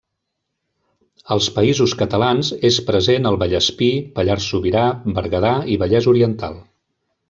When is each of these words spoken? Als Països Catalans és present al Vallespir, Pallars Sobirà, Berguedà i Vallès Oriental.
Als 1.35 1.49
Països 1.57 1.93
Catalans 1.99 2.51
és 2.71 2.81
present 2.89 3.31
al 3.33 3.39
Vallespir, 3.45 3.93
Pallars 4.19 4.51
Sobirà, 4.57 4.91
Berguedà 5.23 5.57
i 5.77 5.81
Vallès 5.87 6.15
Oriental. 6.17 6.63